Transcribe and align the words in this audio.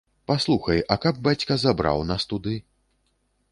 Паслухай, 0.29 0.79
а 0.95 0.97
каб 1.03 1.19
бацька 1.27 1.53
забраў 1.65 2.03
нас 2.13 2.21
туды? 2.35 2.57